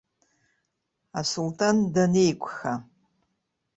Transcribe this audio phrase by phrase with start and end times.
[1.19, 2.73] Асулҭан данеиқәха.